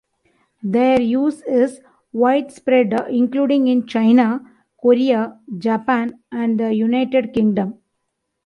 [0.63, 1.79] Their use is
[2.11, 4.39] widespread, including in China,
[4.81, 7.77] Korea, Japan and the United Kingdom.